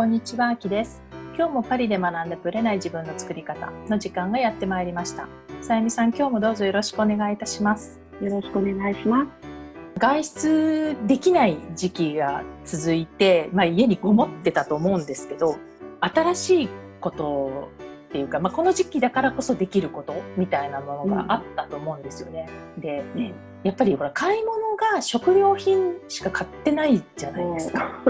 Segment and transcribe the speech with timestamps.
[0.00, 1.02] こんにちは、あきです。
[1.36, 5.28] 今日もパリで学んでブレない自分の作り方の時間がやってまいりました。
[5.60, 8.00] さゆみさん、今日もどうぞよろしくお願いいたします。
[8.22, 9.30] よろしくお願いします。
[9.98, 15.58] 外出できない時期が続いて、まあ、家にこもってたと思うんですけど、
[16.00, 16.68] 新しい
[17.02, 17.68] こと
[18.08, 22.48] っていうか、まあ、この時期だからこそできることみたいなものがあったと思うんですよね。
[22.78, 28.02] で、ねやっぱりほら買い物が食料品しか買ってないじゃないですか。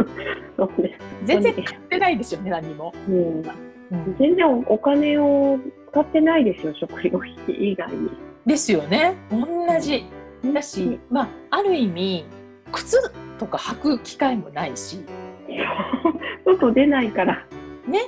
[0.56, 0.98] そうです。
[1.24, 2.92] 全然買ってないですよね、何も。
[3.08, 4.16] うん、うん。
[4.18, 5.58] 全然お金を
[5.90, 8.10] 使ってないですよ、食料費以外に。
[8.46, 9.16] ですよね。
[9.30, 10.04] 同じ。
[10.54, 12.24] だし、まあ、ある意味
[12.72, 12.96] 靴
[13.38, 15.04] とか履く機会もないし、
[16.46, 17.44] 外出ないから。
[17.86, 18.00] ね、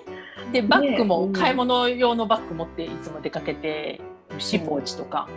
[0.52, 1.32] でバッグもうん。
[1.32, 4.00] 買い物用のバッグ持っていつも出かけて
[4.32, 4.66] るし、うん。
[4.66, 5.28] ポーチとか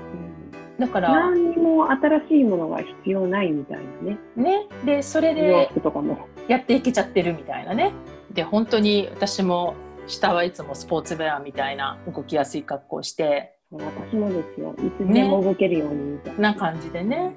[0.80, 4.18] だから何にも新しいものが必要ないみたいなね。
[4.36, 6.28] ねでそれ洋で服とかも。
[6.48, 7.92] やっていけちゃってるみたいなね
[8.32, 9.74] で本当に私も
[10.06, 14.76] 下はいつもスポーツウェアみたいな動きやすい格好をして私もですよ。
[14.78, 16.52] いつでも動けるようにみたいな。
[16.54, 17.34] な感じでね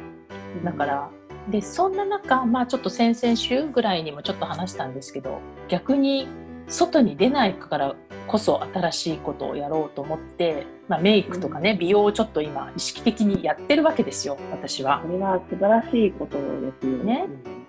[0.65, 1.11] だから
[1.49, 6.29] でそんな中、まあ、ちょっと先々週ぐらいにもちょっと話したんですけど逆に
[6.69, 7.95] 外に出ないから
[8.27, 15.09] こそ新しいことをやろうと思って、まあ、メイクとかね、美容をちょっと今意識的にやってるわけですよ私はこ。
[15.09, 17.27] れは素晴らしいことですよね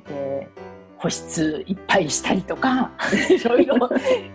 [0.08, 0.50] で
[0.98, 2.92] 保湿いっぱいしたりとか
[3.30, 3.76] いろいろ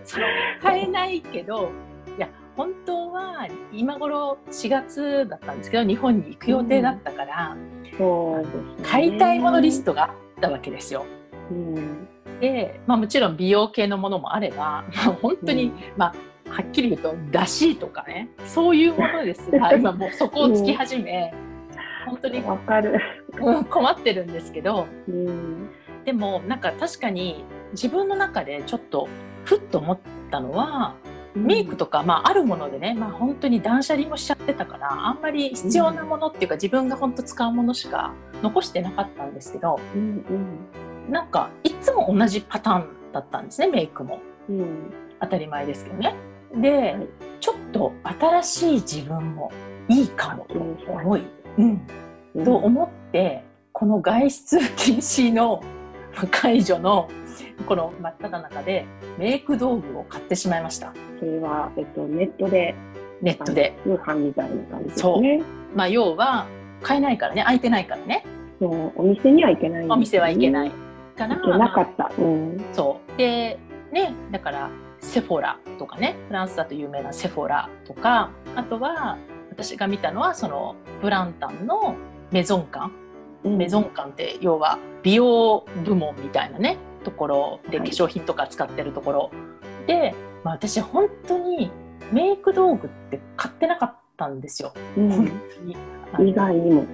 [0.04, 0.26] その
[0.62, 1.70] 買えないけど
[2.16, 7.56] いや本当は今頃4月だったんですけど日本に行く予定だったから。
[7.98, 8.62] そうです、ね。
[8.82, 11.04] 買いたいものリストがあったわけですよ。
[11.50, 12.08] うん。
[12.40, 15.72] で、まあ、もちろん美容系のものもあれば、まあ、本当に、うん。
[15.96, 16.14] まあ、
[16.50, 19.50] はっきり言うとだしとかねそういうものです。
[19.50, 21.34] が 今もうそこをつき始め、
[22.06, 23.00] 本当に、わかる。
[23.40, 25.68] うん困ってるんですけどうん。
[26.04, 29.08] でもなんか確かに自分の中でちょっと
[29.44, 29.98] ふっと思っ
[30.30, 30.94] たのは
[31.34, 38.12] メイクとか、まあ、あるものでね、まあ、本当に断捨離もしちゃってたからあんまり必要なものっていうか、自分が本当使うものしか
[38.42, 40.24] 残してなかったんですけどうん
[41.08, 44.60] なんかいつも同じパターンだったんですねメイクもうん。
[44.60, 44.66] うん。
[45.20, 46.14] 当たり前ですけどね。
[46.56, 47.08] で、はい
[47.44, 49.52] ちょっと新しい自分も
[49.86, 50.58] いいかもと
[50.90, 51.22] 思い、
[51.58, 51.86] うん、
[52.34, 55.62] うんと思ってこの外出禁止の
[56.30, 57.10] 解除の
[57.66, 58.86] この真っ只中で
[59.18, 62.74] メイク道具を買ってしまいましたそれは、えっと、ネットで、
[63.20, 63.76] ネットで。
[63.84, 65.42] 通販みたいな感じですね。
[65.74, 66.46] まあ要は
[66.80, 68.24] 買えないからね空いてないからね
[68.58, 70.72] そうお店には行けないお店は行けない
[71.14, 72.12] から行けなかった。
[72.18, 72.64] うん。
[72.72, 73.18] そう。
[73.18, 73.58] で
[73.92, 74.70] ねだから
[75.00, 79.18] セフォラとかねフランスだと有名なセフォラとかあとは
[79.50, 81.94] 私が見たのはそのブランタンの
[82.30, 82.90] メゾンカ
[83.44, 87.90] ンメゾンカンって要は美容部門みたいなねところで化はい。
[87.92, 89.30] 粧品とか使ってるところ、
[89.86, 91.70] で、まあ、私本当に
[92.10, 94.72] メイク道具って買ってなかったんですよ。
[94.96, 95.10] うん。
[95.10, 95.32] 本
[96.16, 96.30] 当に。
[96.30, 96.84] 意外にも。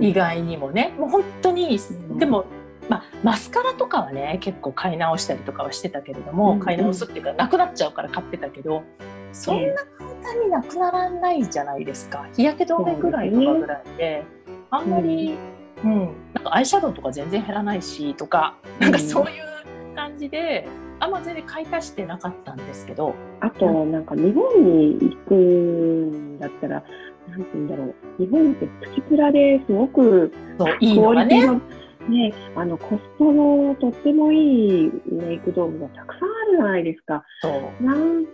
[0.00, 0.94] 意外にもね。
[0.98, 2.18] もう本当にん。
[2.18, 2.46] でも、
[2.90, 8.82] まあ、マスカラとかはね結構買い直したりとかはしてたけれども、うん買い直すっていうかなくなっちゃうから買ってたけど
[9.32, 12.26] そんな簡単になくならないじゃないですか。
[12.36, 14.24] 日焼け止めぐらいとかぐらいで
[14.70, 15.38] あんまり、
[15.84, 15.98] うん。
[16.34, 20.66] なんかアイシャドウとか全然減らないしとかなんかそういう感じで
[20.98, 23.14] あんま全然買い足してなかったんですけど。
[23.40, 26.82] あと、なんか日本に行くんだったら、
[27.28, 27.94] なんて言うんだろう。
[28.18, 31.48] 日本ってプチプラですごくそういいクのがね
[32.10, 37.24] ね、あのコストのとってもいいメイク道具がたくさんあるじゃないですか。
[37.40, 38.26] そうフラン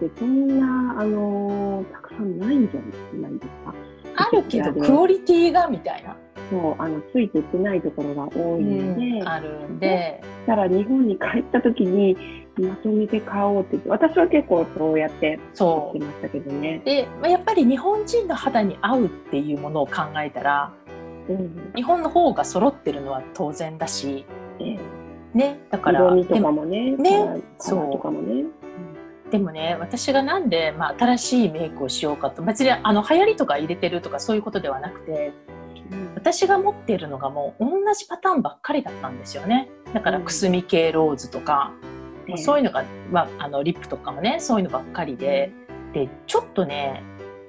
[0.00, 2.80] スってそんな、あのたくさんないんじゃ
[3.20, 3.74] ないですか。
[4.16, 6.16] あるけどクオリティがみたいな、
[6.50, 10.20] そう、あの、ついていってないところが多いので、あるんで。
[10.40, 12.16] したら日本に帰った時に
[12.58, 16.80] まとめて買おうって私は結構そうやってそ買ってましたけどね。
[16.82, 19.92] うで、まあ、やっぱり日本人の肌に合うっていうものを考
[20.22, 20.72] えたら
[21.28, 21.72] うん。
[21.74, 24.26] 日本の方が揃ってるのは当然だし、
[24.58, 24.78] え
[25.34, 28.44] ね、だから色味とかもね、ねカラーカラーとかもね。
[29.30, 35.32] でもね私がなんで、まあ、新しいメイクをしようかと別にあの流行りとか入れてるとかそういうことではなくて
[36.16, 39.70] 私が持っているのがもう同じパターンばっかりだったんですよね。
[39.94, 40.24] だからうん。
[40.24, 41.72] くすみ系ローズとか、
[42.26, 42.36] ええ。
[42.36, 45.52] そういうのが、まあ、あのリップとかもねそういうのばっかりで
[45.92, 47.02] でちょっとね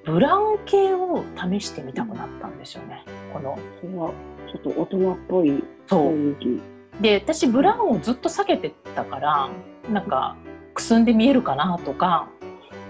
[0.05, 3.03] ブラウン系を試してみたくなったんですよね。
[3.33, 3.57] この。
[3.79, 4.11] それは
[4.51, 6.61] ちょっと大人っぽい雰囲気。
[7.01, 9.49] で私ブラウンをずっと避けてたから
[9.91, 10.35] なんか
[10.73, 12.27] くすんで見えるかなとか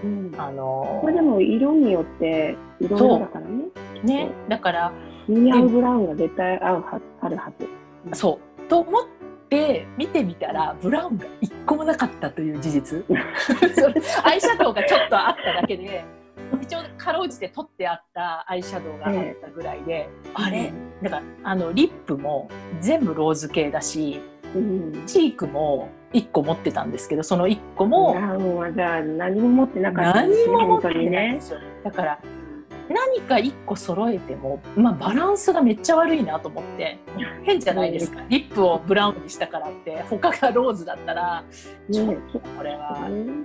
[0.04, 0.34] うん。
[0.36, 3.64] あのこれでも色によっていろいろだからね。
[4.02, 4.30] ね。
[4.48, 4.92] だから
[5.28, 8.18] 似合うブラウンが絶対合うはあるはず。
[8.18, 8.62] そう。
[8.68, 9.02] と思っ
[9.52, 13.04] で見てみたらブラウンが一個もなかったという事実。
[14.24, 16.02] アイシャドウがちょっとあっただけで
[16.60, 20.72] 一応かろうじて取ってあったアイシャドウがあったぐらいで、あれ？
[21.02, 22.48] だからあのリップも
[22.80, 24.20] 全部ローズ系だし、
[24.54, 25.02] うん。
[25.06, 28.14] チークも1個持ってたんですけどその1個も
[28.74, 32.18] じゃあ何も持ってなかったんですよ、だから
[32.88, 36.98] 何か1個揃えても、まあ、バランスがめっちゃ悪いなと思って
[37.44, 41.44] 変じゃないですか、リップをブラウンにしたからって他がローズだったら
[41.90, 43.44] ちょっねとこれは、うんうん、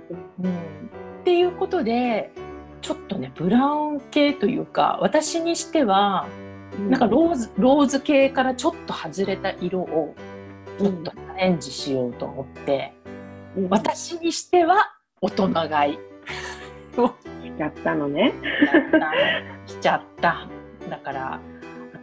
[1.24, 2.30] ていうことで
[2.80, 6.26] ちょっとねブラウン系というか私にしては
[6.88, 10.14] なんかローズローズ系からちょっと外れた色を
[10.78, 12.92] ちょっとチャレンジしようと思って、
[13.56, 13.68] うん。
[13.68, 15.98] 私にしては大人買い。
[16.96, 17.10] を
[17.58, 18.32] やったのね。
[19.66, 20.46] しちゃった。
[20.88, 21.40] だからあ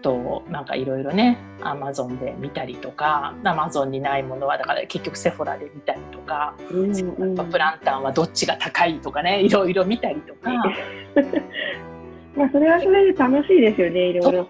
[0.05, 7.51] となんかいろいろねアマゾンで見たりとかアマゾンにないものはだから結局セフォラで見たりとか、うんうん。
[7.51, 10.51] プランタンはどっちが高いとかねいろいろ見たりとか。
[12.37, 14.49] まあそれはそれで楽しいですよね、いろいろ。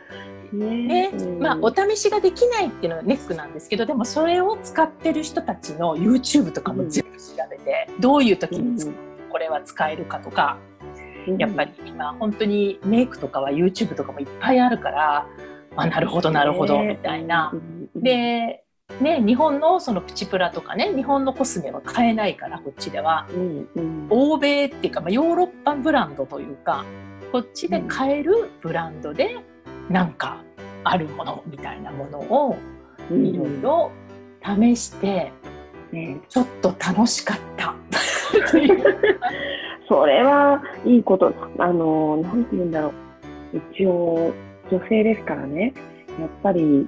[0.52, 1.10] ね。
[1.10, 1.12] ね。
[1.14, 1.40] うん。
[1.40, 8.94] まあ、お試しができないっていうのがネックなんですけどでもそれを使ってる人たちの YouTube とかも全部調べて、どういう時に使う
[9.30, 10.58] これは使えるかとか、
[11.38, 15.28] やっぱり今本当にメイクとかは YouTube とかもいっぱいあるから
[15.76, 17.54] あなるほどなるほどみたいな。、
[17.96, 18.64] で
[19.02, 23.28] ね、日本のそのプチプラとかね日本のコスメは買えないからこっちでは。
[23.34, 24.08] うんうん。
[24.10, 26.86] 欧米っていうか、まあ、ヨーロッパブランドというか
[27.32, 29.38] こっちで買えるブランドで
[29.90, 30.38] なんか
[30.84, 32.58] あるものみたいなものを
[33.10, 33.92] うんいろいろ
[34.44, 35.32] 試して
[35.92, 36.22] ね。
[36.30, 37.76] ちょっと楽しかった
[39.88, 42.94] それはいいこと、あの、なんて言うんだろう。
[43.74, 44.34] 一応、
[44.72, 45.74] 女性ですからね、
[46.20, 46.88] やっぱり、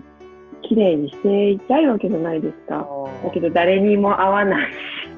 [0.64, 2.86] 綺麗にしていたいわけじゃないですか。
[3.24, 4.72] だけど、誰にも合わない。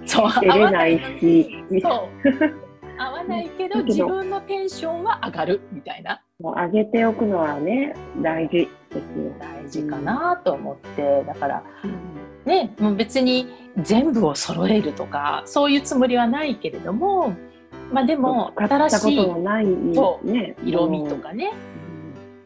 [0.06, 2.30] し、出れないし、そう。
[3.02, 6.22] 合わないけど自分のテンションは上がるみたいな。
[6.42, 9.32] もう上げておくのはね、大事ですよ。
[9.40, 11.24] 大事かなと思って。
[11.24, 11.64] だから
[12.50, 13.48] ねもう別に
[13.78, 17.36] 全部を揃えるとかそういうつもりはないけれども
[17.92, 21.52] まあでも新しいことのない、そね、色味とかね。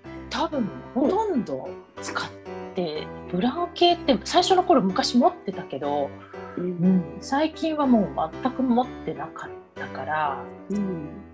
[0.06, 0.30] うん。
[0.30, 1.70] 多分ほとんど
[2.02, 2.30] 使っ
[2.76, 6.10] てブラウン系って最初の頃昔持ってたけど、
[6.58, 7.18] うん。
[7.20, 10.78] 最近はもう全く持ってなかったから、うん。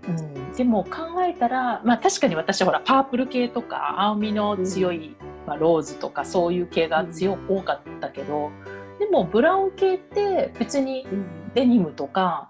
[0.08, 5.14] うん、でも考えたら、まあ、確かに私はほらパープル系とか青みの強い、
[5.46, 8.50] まあ、ローズとかそういう系が強、多かったけど
[8.98, 11.40] でもブラウン系って別にうん。
[11.54, 12.49] デニムとか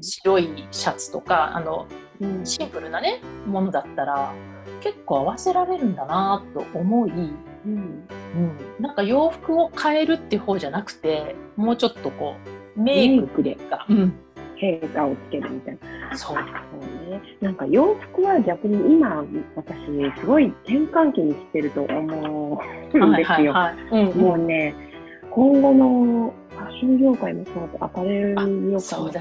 [0.00, 1.86] 白いシャツとかあの
[2.20, 2.44] うん。
[2.44, 4.32] シンプルなねものだったら
[4.80, 7.28] 結構合わせられるんだなと思い、うん。
[7.64, 12.34] うん、なんか洋服を変えるって方じゃなくてもうちょっとこ
[12.76, 14.14] うメイクでが、うん、
[14.58, 15.78] 変化をつけるみたい
[16.10, 16.16] な。
[16.16, 16.36] そう。
[16.36, 17.20] そうね。
[17.40, 19.24] なんか洋服は逆に今、
[19.56, 23.52] 私、すごい転換期に来てると思うんですよ。
[23.52, 24.20] はいはいはい、うん。
[24.20, 24.74] もうね、
[25.30, 29.20] 今後のファッション業界もそうだアパレル業界もそうだ。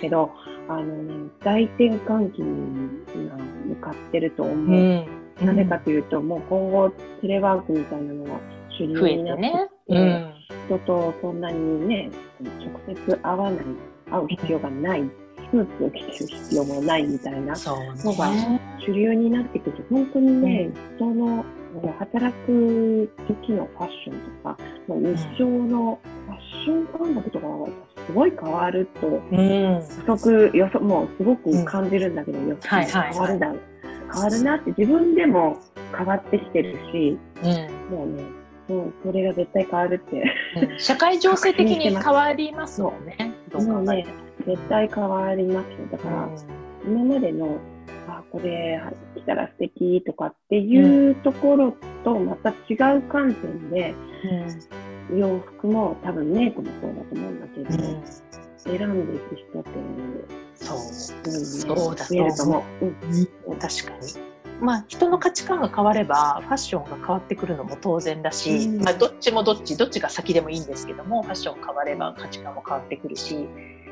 [0.00, 0.30] けど、
[0.68, 5.06] あのね、大転換期に今向かってると思う。
[5.40, 6.90] うん、なぜかというと、もう今後
[7.22, 8.40] テレワークみたいなのが
[8.78, 9.70] 主流になっててね。
[9.88, 10.32] うん、
[10.66, 13.64] 人とそんなにね、直接会わない、
[14.10, 15.02] 会う必要がない、
[15.50, 18.60] スーツを着てる必要もないみたいなそうのがね。
[18.80, 21.44] 主流になってくると、本当にね、人の
[21.74, 27.66] もう働く時のファッションとか、もう日常のファッション感覚とかが
[28.06, 33.12] すごい変わると、うん、予測、予測、もうすごく感じるんだけど、予測はいはいはい。
[33.12, 33.52] 変わるだ、
[34.14, 35.58] 変わるなって自分でも
[35.96, 38.22] 変わってきてるし、うん、もうね、
[38.68, 40.22] もうそれが絶対変わるって。
[40.56, 40.78] うん。
[40.78, 43.32] 社会情勢的に変わりますもんね。
[43.50, 44.14] どう考えても。
[44.46, 45.86] 絶対変わりますよ。
[45.92, 46.28] だから、
[46.86, 47.58] 今までの、
[48.08, 48.80] あ、これ
[49.14, 53.94] 着たら素敵とかっていうところとまた違う観点で、
[55.14, 57.94] 洋服も多分メイクもそうだと思うんだけど、うん。
[57.94, 58.04] うん
[58.58, 59.70] 選んでいく人って、
[60.56, 60.78] そう。
[60.78, 61.96] うんそう。
[61.96, 62.84] だと思う。
[62.84, 63.58] うん。
[63.58, 64.28] 確かに。
[64.60, 68.82] まあ、人の価値観が変わればファッションが変わってくるのも当然だし、うん。
[68.82, 73.48] まあ、どっちもどっちどっちが先でもいいんですけどもファッション変われば価値観も変わってくるし、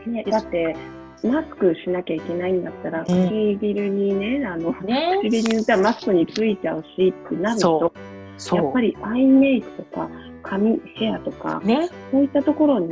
[0.06, 0.74] ね、だって、
[1.23, 3.06] マスクしなきゃいけないんだったら、うん。
[3.06, 7.92] 唇にね、あの、ね、唇にじゃマスクについちゃうしってなると、
[8.38, 10.11] そやっぱりアイメイクとか
[10.42, 12.88] 髪、ヘアとか、うね、そういったところに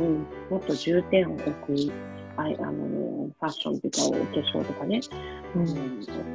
[0.49, 1.75] もっと重点を置く、
[2.37, 4.99] あいあのファッションとか、お化粧とかね、
[5.55, 5.67] うん。
[5.67, 5.77] そう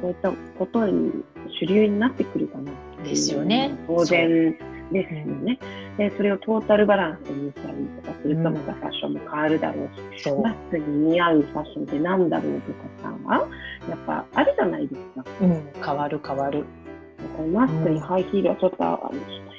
[0.07, 1.11] いったことに
[1.59, 3.09] 主流になってくるかなっていう。
[3.09, 3.75] ですよね。
[3.87, 4.57] 当然
[4.91, 5.59] ですよね。
[5.97, 13.47] で、それをトータルバランスにしたりとかすると、またファッションも変わるだろうし、マスクに似合うファッションって何だろうとかさ、
[13.89, 15.25] やっぱあるじゃないですか。
[15.41, 16.65] うん、変わる変わる。
[17.53, 19.11] マスクにハイヒールはちょっと、あの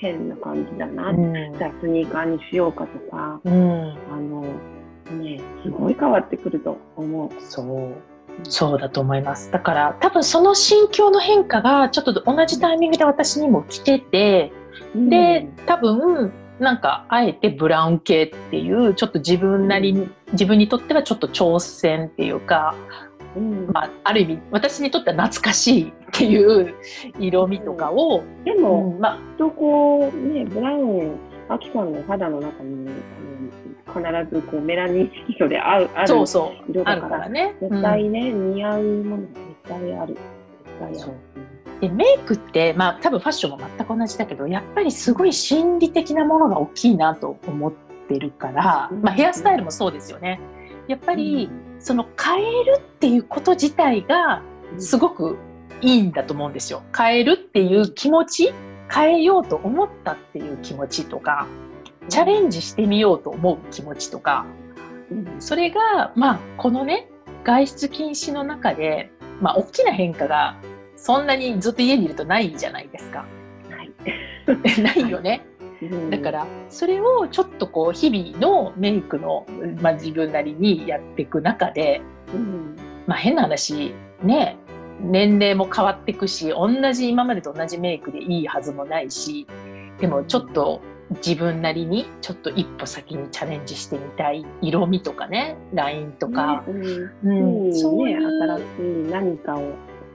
[0.02, 4.42] 変な感じだな、うん、じゃあスニーカーにしようかとか、うん、あの
[5.22, 7.30] ねすごい変わってくると思う。
[7.40, 7.94] そう
[8.44, 9.52] そうだと思います。
[9.52, 14.61] だから多分その心境の変化がちょっと同じタイミングで私にも来てて、うん、
[14.94, 22.74] で多分なんかあえてブラウン系っていうちょっと自分なりに自分にとってはちょっと挑戦っていうか、
[23.36, 26.74] うん、まあ、ある意味私にとっては懐かしいっていう
[27.18, 31.16] 色味とかを、うん、でも、まあ、とこうねブラウン
[31.48, 32.88] アキさんの肌の中に
[33.86, 34.00] 必
[34.34, 36.14] ずこうメラニン色素で合うある
[36.68, 39.38] 色だからね、絶対ね、うん、似合うものが絶
[39.68, 40.14] 対ある。
[40.14, 40.24] 絶
[40.78, 41.31] 対ある。
[41.82, 47.72] でメイクって、まあ、多分ファッションも全く同じだけどやっぱりすごい心理的なものが大きいなと思っ
[48.08, 50.40] てるから、まあ、ヘアスタイルもそうですよね。
[50.86, 54.42] やっぱり、その変えるっていうこと自体が
[54.78, 55.38] すごく
[55.80, 56.84] いいんだと思うんですよ。
[56.96, 58.54] 変えるっていう気持ち
[58.88, 61.48] 変えようと思ったっていう気持ちとか
[62.08, 64.46] チャレンジしてみようと思う気持ちとか、
[65.40, 67.08] それが、まあ、このね、
[67.42, 69.10] 外出禁止の中で、
[69.40, 70.56] まあ、大きな変化が
[71.02, 73.26] そんなにずっと家にいるとないじゃないですか。
[73.68, 73.90] ない。
[74.80, 75.44] ないよね。
[76.10, 79.44] だからそれをちょっとこう日々のメイクの、
[79.80, 82.00] まあ、自分なりにやっていく中で、
[82.32, 82.76] うん、
[83.08, 83.92] まあ変な話
[84.22, 84.56] ね
[85.00, 89.44] 年齢も変わっていくし同じ今までと同じメイクでいいはずもないし
[89.98, 90.80] でもちょっと
[91.16, 94.46] 自分なりにちょっと一歩先にチャレンジしてみたい。
[94.60, 96.74] 色味とかねラインとか、ね
[97.24, 97.66] うん。
[97.66, 98.60] うん、そうね新し
[99.08, 99.72] い何かを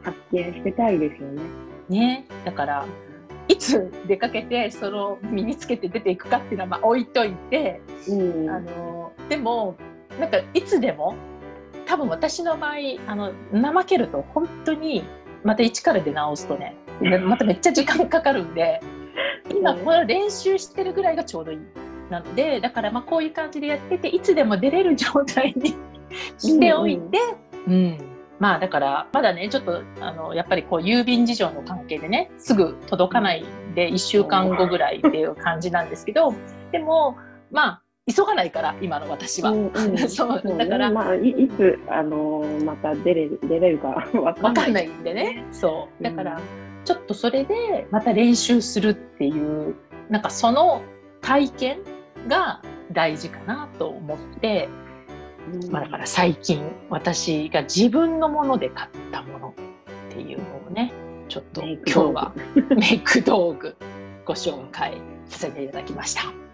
[0.08, 1.42] 発見してたいですよね。
[1.90, 2.26] ね。
[2.46, 2.86] だから
[3.50, 9.76] いつ出かけてその身につけて出ていくかっていうのはまあ置いといて、うん、あのでも
[10.20, 11.16] なんかいつでも
[11.86, 12.74] 多分私の場合
[13.08, 15.04] あの怠けると本当に
[15.44, 18.82] また一から出直すとねまためっちゃ時間かかるんで。
[19.50, 21.60] 今これ練習してるぐらいがちょうどいい。
[22.10, 25.76] なのでだからまあこういう感じでやってていつでも出れる状態に
[26.38, 27.20] しておいて、
[27.68, 27.98] うん、うん、
[28.40, 36.34] まあだからまだねちょっとあのやっぱりこう郵便事情の関係でねすぐ届かないで1週間後ぐらいっていう感じなんですけど
[36.72, 37.18] でも
[37.52, 39.52] まあ急がないから今の私は。
[39.52, 44.88] うんうん、 そうだから、まあ、いいつあのまた出れる出れるかわかんない。
[44.88, 45.44] んでね。
[45.52, 46.04] そう。
[46.04, 49.76] だから、うんちょっとそれでまた練習するっていう
[50.10, 50.82] なんかその
[51.20, 51.80] 体験
[52.30, 52.62] が
[52.94, 54.87] 大事かなと思って、うん、
[55.72, 60.92] まあ、だから最近私が自分のもので買ったものっていうのをね
[61.30, 62.34] ちょっと今日は
[62.76, 63.76] メイク道具
[64.26, 66.47] ご紹介させていただきました。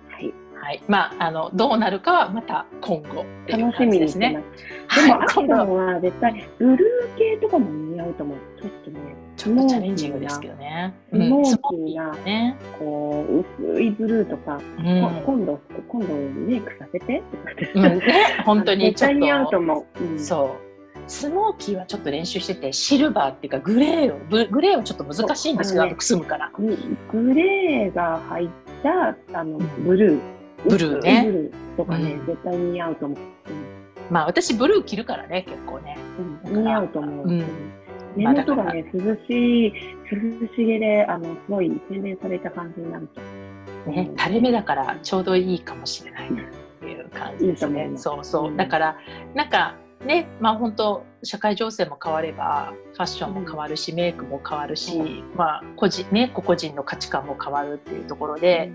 [0.64, 4.18] はい、まああのどうなるかはまた今後楽しみです。
[4.18, 4.42] ね。
[4.96, 8.38] でも、アキさんは絶対ブルー系とかも似合うと思う。
[8.62, 9.00] ちょっとね、
[9.36, 10.94] ちょっとチャレンジングですけどね。
[11.12, 17.22] スモーキーな、ね、こう薄いブルーとか、うん、今度今度メイクさせて
[17.76, 18.02] うん、ね、
[18.46, 19.16] 本当にちょっと。
[19.18, 20.04] 似合うと思う。
[20.04, 20.74] うん、そう。
[21.08, 26.52] スモーキーはちょっと練習しててシルバーっていうかグレーをグレーはちょっと難しいんですよ、ね、くすむから。
[26.58, 28.50] グレーが入っ
[28.82, 30.22] たあのブルー、
[30.66, 31.24] ブルーね。
[31.26, 33.18] ブルーとかね、うん、絶対似合うと思う。
[34.10, 35.98] まあ私ブルー着るからね、結構ね。
[36.46, 37.28] うん、似合うと思う。
[37.28, 37.44] うん
[38.16, 39.74] 目元がね、涼しい、
[40.12, 43.22] 涼しげで、あの、すごい洗練された感じになると。
[43.90, 46.32] ね、垂れ目だからちょうどいいかもしれないっ
[46.80, 47.92] ていう感じですね。
[47.96, 48.56] そうそう。
[48.56, 48.98] だから、
[49.34, 58.70] なんか、ね、まあ本当社会情勢も変わればファッションも変わるし、メイクも変わるし、まあ個人ね個々人の価値観も変わるっていうところで、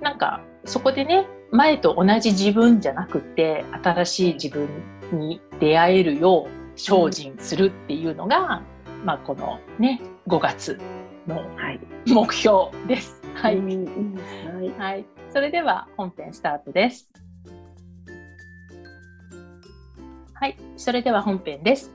[0.00, 4.68] なんかそこでね前と同じ自分じゃなくて新しい自分
[5.12, 8.62] に出会えるよう精進するっていうのが、
[9.00, 10.80] うん、まあこのね5月
[11.26, 11.44] の
[12.06, 13.20] 目標です。
[13.34, 17.10] はい、はい、はい、それでは本編スタートです。
[20.34, 21.92] はい、それでは本編です。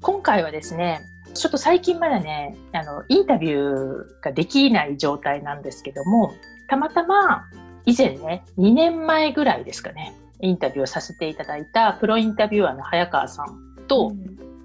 [0.00, 1.00] 今回はですね、
[1.34, 6.32] ちょっと最近まだね、あのインタビューができない状態なんですけども、
[6.68, 7.44] たまたま
[7.88, 14.12] 以前ね、2年前ぐらいですかね、インタビューをさせていただいたプロインタビュアーの早川さんと、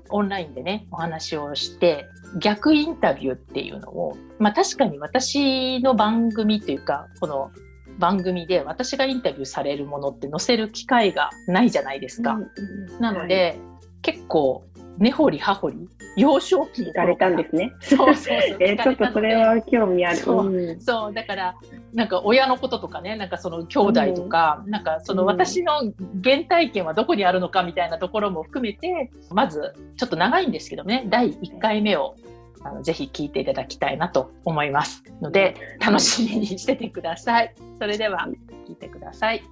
[0.09, 2.05] オンラインでね、お話をして、
[2.37, 7.51] 逆インタビューっていうのを、まあ確かに私の番組というか、この
[7.97, 12.33] 番組で私がインタビューされるものって載せる機会がないじゃないですか。
[12.33, 13.59] うんうん、なので、はい、
[14.01, 14.65] 結構
[14.97, 17.73] 根掘り葉掘り幼少期聞かれたんですね。
[17.81, 20.17] そうそうそう えーちょっとそれは興味ある。
[20.17, 21.55] そうんそうだから
[21.93, 25.73] なんか親のこととかねなんかその兄弟とか、なんかそのうん私の
[26.23, 32.15] 原体験はどこにあるのかみたいなところも含めてまずちょっと長いんですけどね第1回目を
[32.63, 37.53] あのぜひ聞いていただきたいなと思いますので楽しみにしててください。
[37.79, 38.27] それでは
[38.67, 39.43] 聞いてください。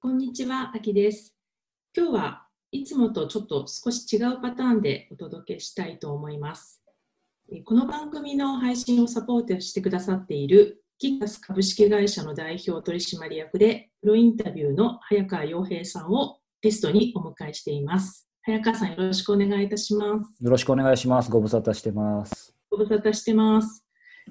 [0.00, 1.35] こんにちは、あきです。
[1.98, 6.82] 今日はいつもとちょっと少し違うパターンでお届けしたいと思います。
[7.50, 18.28] えこの番組の配信をサポートしてくださっているキガス株式会社の代表取締役でプロインタビューの早川洋平さんをゲストにお迎えしています。
[18.42, 20.44] 早川さんよろしくお願いいたします。
[20.44, 21.30] よろしくお願いします。
[21.30, 22.54] ご無沙汰してます。
[22.70, 23.82] ご無沙汰してます。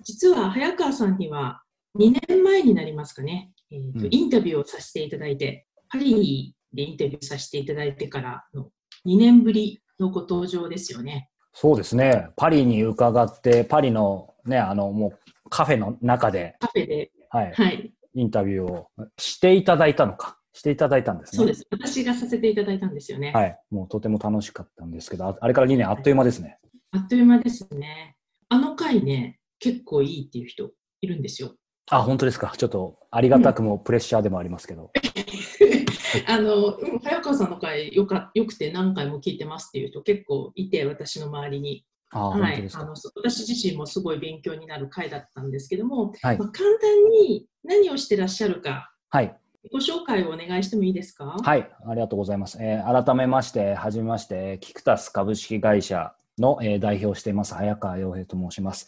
[0.04, 1.64] 実は早川さんには
[1.98, 8.70] 2年前になりますかね、えーとうんインタビューをさせていただいて、パリでインタビューさせていただいてからの
[9.06, 11.30] 2年ぶりのご登場ですよね。
[11.54, 12.28] そうですね。
[12.36, 15.14] パリに伺って、パリのね、あの、も
[15.46, 20.38] うカフェの中で、カフェで、はい、はい、インタビューをしていただいたのか？
[20.54, 21.38] していただいたんですね。
[21.38, 21.68] そうです。
[21.70, 23.34] 私がさせていただいたんですよね。
[23.34, 23.60] はい。
[23.72, 26.60] もうとても楽しかったんですけど、ああれから2年あっという間ですね。
[26.92, 28.16] あっという間ですね。
[28.48, 31.56] あの回ね、結構いいっていう人いるんですよ。
[31.92, 32.54] あ、本当ですか。
[32.58, 34.92] ちょっとありがたくもプレッシャーでもありますけど。
[36.28, 41.86] あの、うん早川さんの回よかよくて何回も聞いてますっていう人結構いて、私の周りに。
[42.12, 42.70] あ、はい。
[42.74, 49.36] あのそ私自身もすごい勉強になる回だったんですけども、はいまあ、簡単に何をしてらっしゃるか、はい。
[49.72, 51.26] ご紹介をお願いしてもいいですか？
[51.26, 51.70] はい。
[51.88, 52.58] ありがとうございます。
[52.62, 58.88] えー改めまして、はじめまして、キクタス株式会社の、えー代表をしています、早川洋平と申します。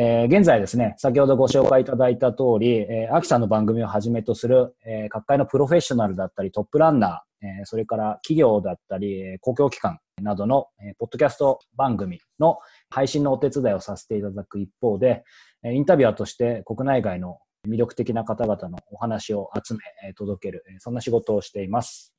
[0.00, 12.58] えー現在ですね、先ほどご紹介いただいた通り、えー、アキさんの番組をはじめとする、えー各界のプロフェッショナルだったり、トップランナー、えーそれから企業だったり、えー公共機関などの、えーポッドキャスト番組の
[12.90, 15.24] 配信のお手伝いをさせていただく一方で、
[15.64, 22.14] えーインタビュアーとして国内外の魅力的な方々のお話を集め、えー届ける、えーそんな仕事をしています。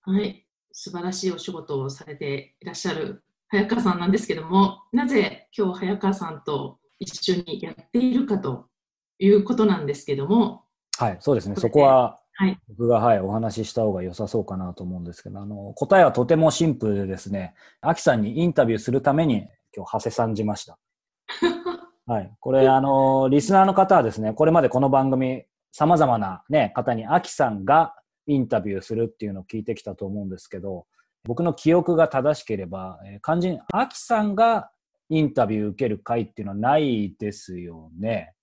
[0.00, 8.66] はい、素晴らしいお仕事をされていらっしゃる早川さんなんですけども、なぜ今日早川さんと一緒にやっているかと
[9.18, 10.64] いうことなんですけども、
[10.98, 11.56] はい、そうですね。
[11.56, 20.78] そこははい、僕が、はい、お話しした方が良さそうかなと思うんですけど、あの、答えはとてもシンプルでですね、アキさんにインタビューするために今日、長谷さんじました。
[22.06, 22.32] はい。
[22.38, 27.96] これ、あの、リスナーの方はですね、これまでこの番組、様々なね、方にアキさんが
[28.28, 30.86] インタビューするっていうのを聞いてきたと思うんですけど、
[31.24, 34.70] 僕の記憶が正しければ、えー肝心、アキさんが
[35.08, 38.34] インタビュー受ける回っていうのはないですよね。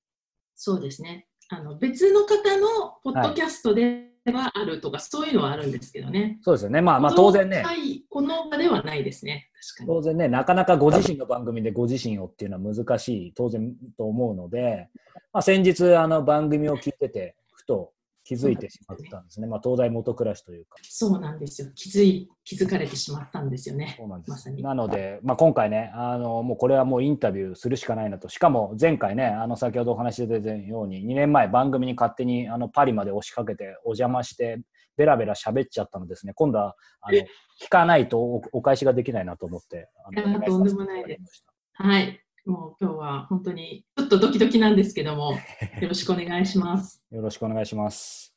[0.56, 1.28] そうですね。
[1.50, 6.40] あの別の方のポッドキャストではあるとか、そういうのはあるんですけどね。
[6.42, 6.82] そうですよね。
[6.82, 7.62] まあまあ当然ね。
[7.62, 9.52] はい、この場ではないですね。
[9.76, 9.88] 確かに。
[9.90, 14.90] 当然ね、なかなかご自身の番組でご自身をっていうのは難しい、当然と思うので、
[15.32, 17.92] まあ、先日、あの番組を聞いてて、ふと
[18.26, 19.46] 気づいてしまったんですね。
[19.46, 20.78] まあ、東大元暮らしというか。
[20.82, 21.70] そうなんですよ。
[21.76, 23.96] 気づい気づかれてしまったんですよね。
[23.98, 24.30] そうなんで。
[24.30, 24.64] ますさに。
[24.64, 28.28] なので、まあ、今回ね、あの、もうこれはもうインタビューするしかないなと。
[28.28, 34.60] しかも前回ね、あの、先ほどお話し出てたように、2年前番組に勝手にあのパリまで押しかけてお邪魔して、
[34.98, 36.34] ベラベラ喋っちゃったのですね。
[36.34, 37.20] 今度は、あの、
[37.62, 42.25] 聞かないとおお返しができないなと思って、あいやとんでもないですはい。
[42.46, 45.32] もう今日は本当にちょっとドキドキなんですけども、
[45.82, 47.02] よろしくお願いします。
[47.10, 48.36] よろしくお願いします。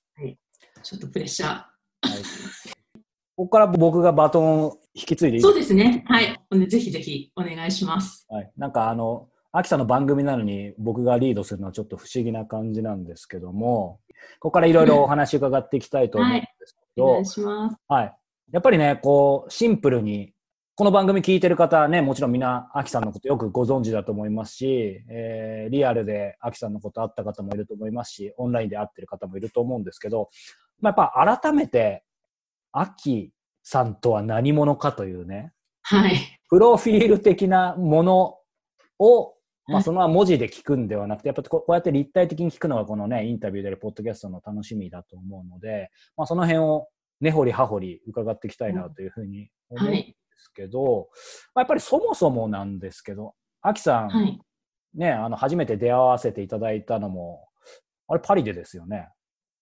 [0.82, 1.50] ちょっとプレッシャー。
[1.50, 1.66] はい、
[3.36, 5.42] ここから僕がバトンを引き継いでいい？
[5.42, 6.04] そうですね。
[6.06, 6.68] はい。
[6.68, 8.26] ぜひぜひお願いします。
[8.30, 14.00] はい、なんかあの、アキさんの番組なのに僕がリードするのはちょっと不思議な感じなんですけども、
[14.40, 17.76] ここからいろいろお話伺っていきたいと思うんですけど、お願いします。
[17.88, 18.14] はい。
[18.52, 20.32] やっぱりね、こう、シンプルに、
[20.78, 30.30] この番組聞いてる方はね、もちろんみんな、アキさんのことよくご存知だと思いますし、えーリアルでアキさんのこと会った方もいると思いますし、オンラインで会ってる方もいると思うんですけど、
[30.80, 32.04] まあ、やっぱ改めて、
[32.70, 33.32] アキ
[33.64, 36.16] さんとは何者かというね、はい。
[36.48, 38.36] プロフィール的なもの
[39.00, 39.34] を、
[39.66, 46.86] まあ、はいそのまま文字で聞くんではなくて、やっぱこうやって立体的に聞くのがこのね、インタビューであるポッドキャストの楽しみだと思うので、まあ、その辺を
[47.20, 51.08] 根掘り葉掘り伺っていきたいなというふうに思うんですけど、
[51.54, 54.40] まあ、やっぱりそもそもなんですけど、アキさん、はい。
[54.94, 57.46] ね、あの、初めて出会わせていただいたのも、
[58.06, 59.08] あれパリでですよね？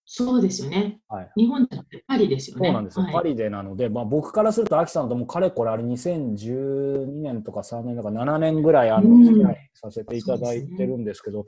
[0.05, 1.01] そうですよね。
[1.09, 1.31] はい。
[1.35, 2.65] 日本じゃなくてパリですよね。
[2.65, 3.03] そうなんですよ。
[3.03, 11.45] はいパリでなので、まあ、僕からすると、アキさんともうかれこれ、あれ2012年とか3年とか7年ぐらい、あの、付き合いさせていただいてるんですけど、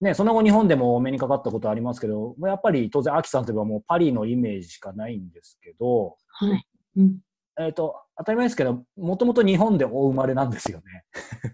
[0.00, 6.66] ね、その後日本でもお目にかかったことありますけど、まあやっぱり当然、アキさんといえばもうパリのイメージしかないんですけど、はい。
[6.96, 7.18] うん。
[7.60, 11.04] えっ、と、当たり前ですけど、もともと日本でお生まれなんですよね。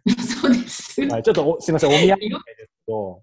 [0.22, 1.00] そうです。
[1.06, 3.22] はい、ちょっとおすみません、 お土産みたいですけど。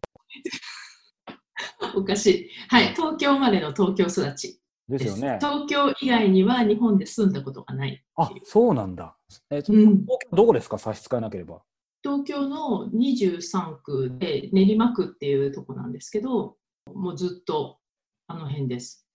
[1.96, 2.50] おかしい。
[2.70, 5.38] はい、東京生まれの東京育ちですよね。
[5.40, 8.04] 東京以外には日本で住んだことがない。
[8.16, 9.16] あ、そうなんだ。
[9.52, 10.80] えー、うん東京どこですか？
[10.80, 11.62] 差し支えなければ。
[12.04, 16.58] 東京の23区で練馬区っていうとこなんですけど、
[16.92, 17.78] もうずっと
[18.26, 19.08] あの辺です。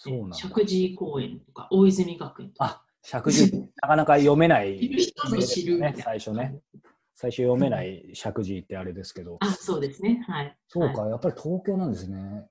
[0.00, 0.36] あ、そうなんだ。
[0.36, 2.64] 石神井公園とか大泉学園とか。
[2.64, 6.60] あ、石神井、なかなか読めない ねな、最初ね。
[7.14, 9.36] 最初読めない石神井ってあれですけど。
[9.40, 10.24] あ、そうですね。
[10.26, 10.56] はい。
[10.68, 12.48] そうか、はいやっぱり東京なんですね。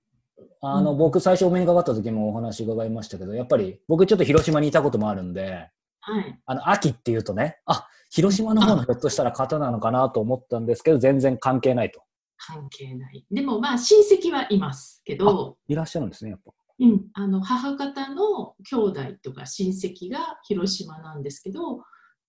[0.62, 5.70] あの、僕最初お目にかかった時もお話伺いましたけど、やっぱり僕ちょっと広島にいたこともあるんで、
[6.02, 6.40] はい。
[6.46, 12.02] あの、秋っていうとね、あ、広島の方のひょっとしたら方なのかなと思ったんですけど、全然関係ないと。
[12.38, 13.26] 関係ない。
[13.32, 16.52] でもまあ親戚はいますけど、いらっしゃるんですね、やっぱ。
[16.80, 21.84] うん、あの母方の兄弟とか親戚が広島なんですけど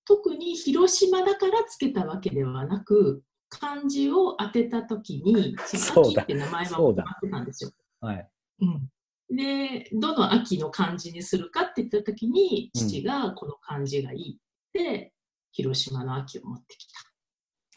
[0.04, 7.70] 特に広島だからつけたわけではなく漢字を当てた時に秋って名前は決まってたんですよ。
[8.00, 8.28] はい。
[8.60, 15.12] うん、でどの秋の漢字にするかって言った時にうん父がこの漢字がいいって、
[15.52, 17.02] 広島の秋を持ってきたっ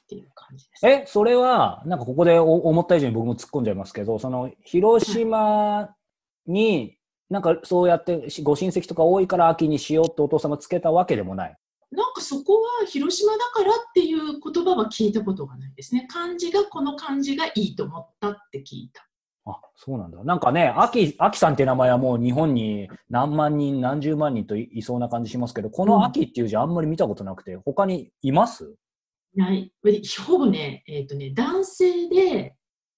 [0.07, 0.87] ていう感じです。
[0.87, 5.95] え、それは、なんかここでお思った以上に僕も突っ込んじゃいますけど、その、広島
[6.47, 6.97] に、
[7.29, 11.57] なんかそうやってご親戚とか多いから秋にしようってお父様つけたわけでもない。
[11.91, 16.07] なんかそこは広島だからっていう言葉は聞いたことがないですね。
[16.09, 19.07] 漢字がこの漢字がいいと思ったって聞いた。
[19.45, 20.23] あ、そうなんだ。
[20.23, 28.75] なんかね、秋、秋さんって名前はもう日本に何万人、何十万人といいそうな感じしますけど、この秋っていう字あんまり見たことなくて、他にいます？
[29.35, 29.71] ない。
[30.25, 32.55] ほぼね、えっ、とね、男性で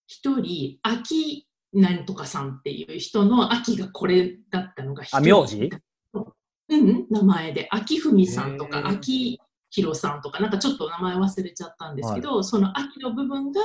[0.07, 1.44] 一人、秋
[1.75, 5.69] なんとかさんっていう人の秋がこれだったのがあ名字？
[6.69, 7.67] うん、名前で。
[7.69, 13.61] 秋文さんとか、秋広さんとか、なんかちょっと名前忘れちゃったんですけど、その秋の部分が、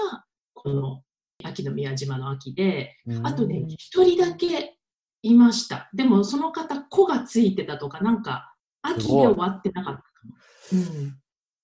[0.52, 1.02] この
[1.42, 4.76] 秋の宮島の秋で、あとね、一人だけ
[5.22, 5.88] いました。
[5.94, 10.34] でもその方、子がついてたとか、なんか、秋で終わってなかったかも。
[10.72, 11.16] うん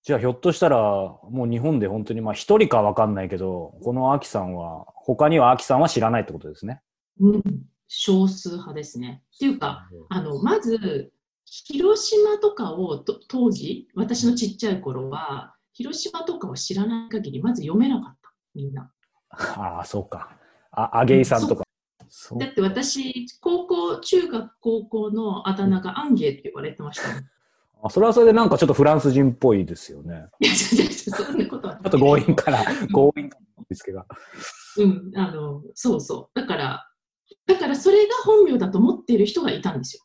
[0.07, 6.81] じゃあひょっとしたら、もう日本で本当にまあ一人かわかんないけど、この秋さんは、他には秋さんは知らないってことですね。
[7.19, 7.42] うん、
[7.88, 9.25] 少数派ですね。
[9.35, 11.11] っていうか、あのまず、
[11.45, 18.92] 広島とかをと当時、私のちっちゃい頃は、広島とかを知らない限り、まず読めなかった、みんな。
[19.31, 20.38] ああ、そうか。
[20.71, 21.64] あ、あげいさんとか。
[22.38, 27.19] だって私、高校、中学、高校のあだ名がアンゲーって言われてましたもん。
[27.19, 27.25] い
[27.83, 30.27] あそれはそれでなんかちょっとフランス人っぽいですよね。
[30.41, 32.59] や、違う違うそんなことはちょっと強引かな。
[32.89, 34.05] 強引かなんですけど。
[34.79, 36.41] うん、あの、そうそう。
[36.41, 36.87] だから、
[37.47, 40.03] だからそれが本名だと思っている人がいたんですよ。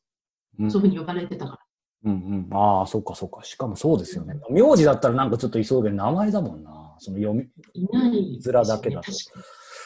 [0.59, 1.59] うんそういうふうに呼ばれてたから。
[2.03, 2.57] うんうん。
[2.57, 3.43] ああ、そうかそうか。
[3.43, 4.35] しかもそうですよね。
[4.49, 6.95] 名字だったらなんかちょっと急げる名前だもんな。
[6.99, 9.11] その読み、いない面だけだと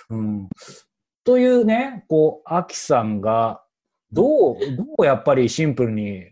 [0.09, 0.49] うん。
[1.23, 3.63] というね、こう、アキさんが、
[4.11, 6.25] どう、どうやっぱりシンプルに、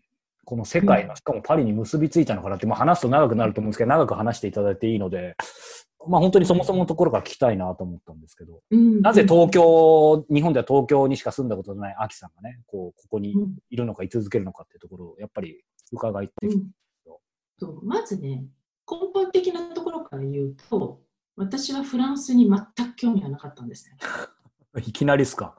[0.46, 5.36] この世界の、しかもパリに結びついたのかなって、まあ話すと長くなると思うんですけど、長く話していただいていいので、
[6.08, 16.68] まあ本当にそもそものところから聞きたいなと思ったんですけど、うんなぜ東京、日本では東京にしか住んだことのないアキさんがね、こう、ここにうんいるのか居続けるのかっていうところを、やっぱり伺いって、うん
[17.60, 18.44] そうまずね、
[18.92, 21.00] 根本的なところから言うと、
[21.38, 23.98] 私はフランスに全く興味がなかったんですね。
[24.86, 25.56] いきなりですか？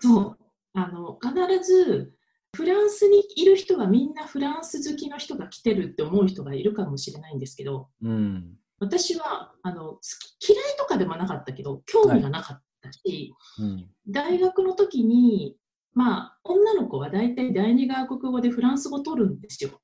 [0.00, 0.38] そう。
[0.72, 2.12] あの、必ず、
[2.54, 8.54] フランスにいる人はみんなフランス好きの人が来てるって思う人がいるかもしれないんですけど、うん。
[8.78, 10.00] 私はあの好
[10.40, 13.86] き嫌いとかでもなかったけど、興味がなかったし、うん。
[14.08, 15.56] 大学の時に、
[15.92, 19.80] まあ、女の子は大体第二外国語でフランス語を取るんですよ。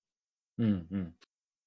[0.58, 0.86] うん。
[0.90, 1.14] うん。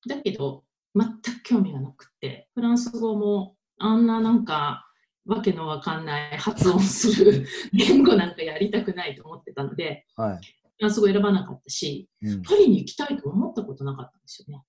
[0.07, 0.63] だけど、
[0.95, 4.89] 全く興味がなくって、フランス語もあんななんか、
[5.25, 10.62] わけのわかんない発音する 言語なんかやりたくないと思ってたので、はい。
[10.77, 14.63] フランス語選ばなかったし、うん、パリに行きたいと思ったことなかったんですよね。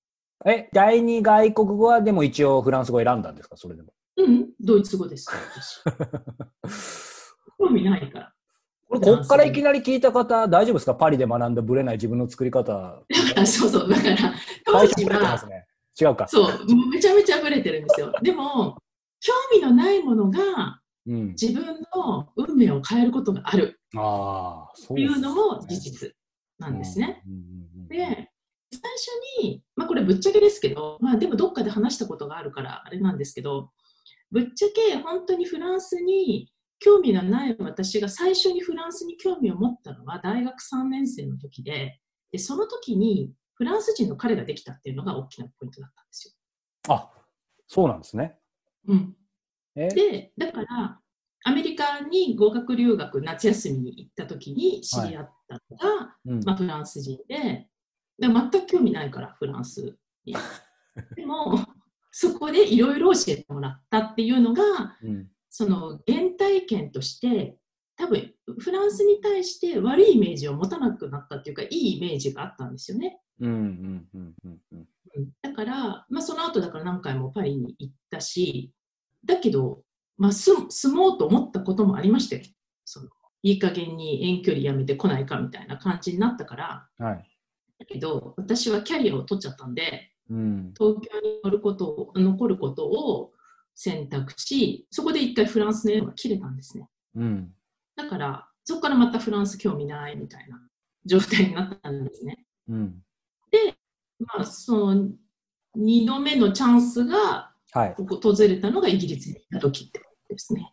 [0.47, 3.57] え、第二外国語はでも一応フランス語選んだんですか？
[3.57, 3.93] それでも。
[4.17, 5.83] うん、ドイツ語です、私。
[7.59, 8.33] 興味ないから。
[8.89, 10.95] これ、こっからいきなり聞いた方、大丈夫ですか？
[10.95, 12.73] パリで学んだブレない自分の作り方。
[12.73, 14.17] だから、そうそう、だから、
[14.65, 15.67] 当時はす、ね。
[16.01, 16.29] 違うか。
[16.29, 18.13] そう、めちゃめちゃブレてるんですよ。
[18.23, 18.77] でも、
[19.21, 21.27] 興味のないものがうん。
[21.29, 21.65] 自分
[21.95, 26.13] の運命を変えることがあるというのも事実
[26.59, 27.23] なんですね。。
[27.89, 27.99] で、
[28.73, 33.71] 最初に、まあこれぶっちゃけですけど、まあでもどっかで話したことがあるからあれなんですけど、
[34.31, 42.01] ぶっちゃけ本当にフランスに興味がない私が最初にフランスに興味を持ったのは大学3年生の時で、
[42.33, 46.95] でその時にフランス人の彼ができたっていうのが大きなポイントだったんですよ。
[46.95, 47.11] あ、
[47.69, 48.37] そうなんですね。
[48.89, 49.17] うん。
[49.75, 51.01] で、だから、
[51.47, 57.69] アメリカに語学留学、夏休みに行った時に知り合ったのが、はいうん、まあ、フランス人で、
[58.19, 60.35] で全く興味ないから、フランスに。
[61.17, 61.59] でも、
[62.11, 64.63] そこでいろいろ教えてもらったっていうのが、
[65.03, 67.59] うん、その原体験として
[67.97, 73.21] 多分フランスに対して悪いイメージを持たなくなったっていうかいいイメージがあったんですよね。
[75.43, 78.73] だから、まあ、その後だから何回もパリに行ったし
[79.25, 79.83] だけど、
[80.17, 82.43] まあ、住もうと思ったこともありましたよ。
[82.85, 83.09] その
[83.43, 87.31] いい加減に遠距離やめてこないかみたいな感じになったから、はい、
[87.79, 93.33] だけど私はキャリアを取っちゃったんで、うん、東京に乗ることを残ることを
[93.75, 96.89] 選択しそこで一回フランスの絵が切れたんですね。
[97.17, 97.53] うん
[97.97, 100.61] だから、そこからまたフランス興味ないみたいな
[101.05, 102.45] 状態になったんですね。
[102.69, 103.03] うん、
[103.51, 103.75] で、
[104.19, 105.09] まあ、その
[105.77, 110.73] 2度目のチャンスが、訪れたのがイギリスに行った時ってことですね。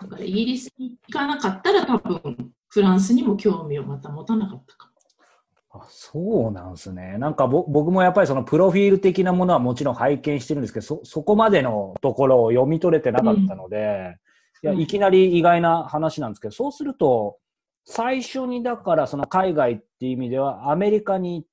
[0.00, 4.92] だからイギリスに行かなかったら多分フランスにも興味をまた持たなかったかも。
[5.70, 7.18] あそうなんですね。
[7.18, 14.16] なんか僕もやっぱりそのプロフィール的なものはもちろん拝見してるんですけど、そ、そこまでのところを読み取れてなかったので、
[14.62, 17.36] いや、いきなり意外な話なんですけど、そうすると、
[17.84, 21.44] 最初にだからその海外っていう意味ではアメリカに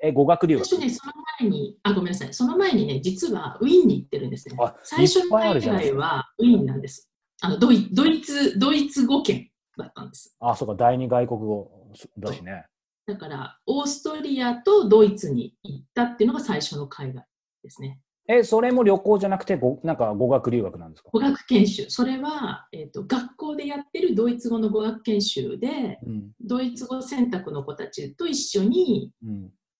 [0.00, 4.56] え語学留学最初ね、その前に、あ、ごめんなさい、その前にね、実はウィーンに行ってるんですね。
[4.82, 7.10] 最初の海外はウィーンなんです。
[7.40, 10.36] あのドイドイツ、ドイツ語圏だったんです。
[10.38, 11.70] あ、そうか、第二外国語
[12.18, 12.66] だしね。
[13.06, 17.24] だから、オーストリアとドイツに行ったっていうのが最初の海外
[17.64, 17.98] ですね。
[18.28, 21.10] え、それも旅行じゃなくて、ごなんか語学留学なんですか？
[21.12, 21.86] 語学研修。
[21.90, 29.12] それは、えーと、学校でやってるドイツ語の語学研修で、うん、ドイツ語選択の子たちと一緒に、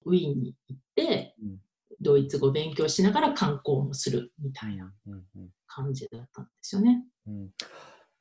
[0.04, 1.58] ウィーンに行って、うん、
[2.00, 4.92] ドイツ語勉強しながら観光もするみたいな
[5.68, 7.04] 感じだったんですよね。
[7.26, 7.48] うん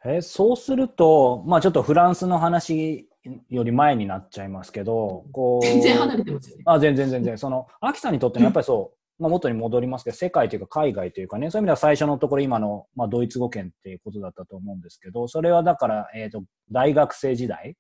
[0.03, 3.07] えそうすると、まあちょっとフランスの話
[3.49, 5.65] より前になっちゃいますけど、こう。
[5.65, 6.63] 全然離れてますよね。
[6.65, 7.38] あ、全然全然。
[7.38, 17.77] その、アキさんにとってのやっぱりそう、まあ、元に戻りますけど、世界というか海外というかね、そういう意味では最初のところ今の、まあ、ドイツ語圏っていうことだったと思うんですけど、それはだから、えっ、ー、と、大学生時代？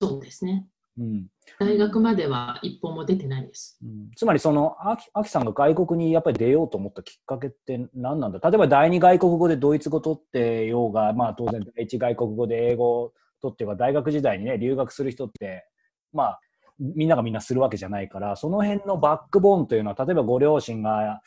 [0.00, 0.66] そうですね。
[0.96, 1.26] うん、
[1.58, 3.76] 大学までは一本も出てないです。
[3.82, 8.38] うん、つまりそのアキ、アキさんが外国にやっぱり出ようと思ったきっかけって何なんだ？
[8.48, 15.66] 例えば第二外国語でドイツ語取ってようが、まあ当然第一外国語で英語取っては大学時代にね、留学する人って、
[16.12, 16.40] まあ
[16.78, 21.20] みんながみんなするわけじゃないから、その辺のバックボーンというのは、例えばご両親が、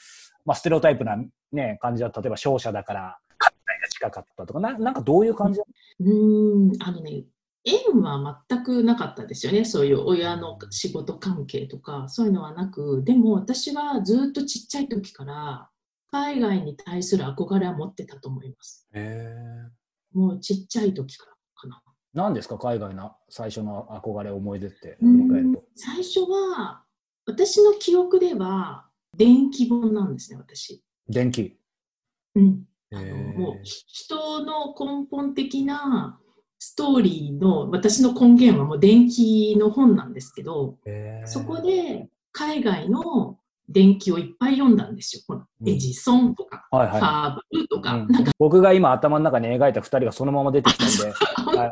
[0.46, 1.18] まあ、ステレオタイプな、
[1.52, 5.62] ね、感じだ例えば商社だから、海外が近かったとか、ななんかどういう感じ
[6.00, 7.24] うんあのね、
[7.64, 15.70] 縁は全くなかったですよね、そういう親の仕事関係とか、そういうのはなく、でも私はずっとちっちゃい時から、
[16.12, 18.88] 海外に対する憧れは持ってたと思います。
[20.14, 21.37] もうちっちゃい時から。
[22.18, 22.58] 何ですか？
[22.58, 24.98] 海外の最初の憧れ思い出って？
[25.76, 26.82] 最初は
[27.28, 30.84] 私の記憶では電気本なんですね私。
[31.08, 31.56] 電気。
[32.36, 32.64] うん。
[32.92, 36.20] あのもう人の根本的な
[36.58, 40.78] ストーリーの私の根源はもう電気の本なんですけど
[41.26, 43.38] そこで海外の
[43.70, 45.24] 電気をいっぱい読んだんですよ。
[45.28, 47.94] このエジソンとか、うんはいはい、ハーバルとか。
[47.96, 48.32] うん、なんか。
[48.40, 51.14] 僕が今頭の中に描いた2人がそのまま出てきたんで、
[51.58, 51.72] は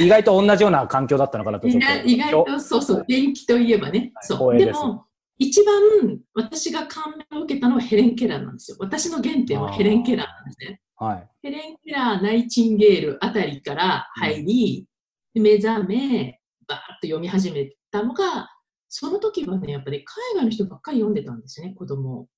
[0.00, 4.12] い、意外と同じような環境だったのかなと意外と、そうそう、電気といえばね。
[4.14, 4.56] はい、そう。
[4.56, 5.04] でも、
[5.38, 8.76] 一番私が感銘を受けたのはヘレン・ケラーなんですよ。
[8.80, 10.80] 私の原点はヘレン・ケラーなんですね。
[10.96, 14.86] はい、ヘレン・ケラー、ナイチンゲールあたりから入り、
[15.34, 18.48] うん、目覚め、バーッと読み始めたのが、
[18.88, 22.28] その時はね、やっぱり海外の人ばっかり読んでたんですよね、子供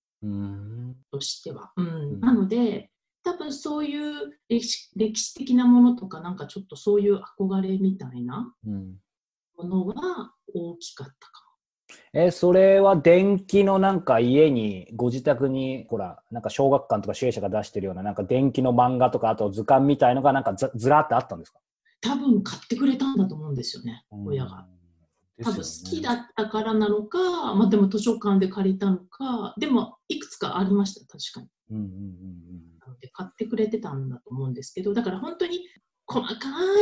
[1.11, 1.73] としては。
[1.77, 2.91] うん、なので、
[3.23, 11.51] 多分そういう歴史歴史的なものとか、なんかちょっとそういう憧れみたいなものは大きかったかも。
[12.13, 21.59] えそれは電気のなんか家にご自宅にほらなんか小学館とか主営者が出してるようななんか電気の漫画とかあと図鑑みたいのがなんかずずらってあったんですか？
[22.01, 24.67] 多分買ってくれたんだと思うんですよね、親が。
[25.43, 31.49] 多分好きだったからなのか、まあ、でも図書館で借りたのかでもいくつかありました確かに。
[31.71, 35.61] うんうんうんうん、なので買ってくれてたんだと思うんですけどだから本当に
[36.07, 36.35] 細か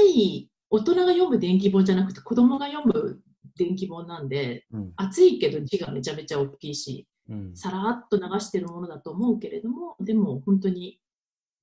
[0.08, 3.20] い大人が読む電気本じゃなくて子供が読む
[3.56, 10.98] 電気本なんで、うん、熱いけど字がめちゃめちゃ大きいし、うん、さらっと流してるものだと思うけれどもでも本当に、